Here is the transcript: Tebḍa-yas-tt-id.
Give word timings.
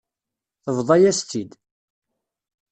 Tebḍa-yas-tt-id. 0.63 1.51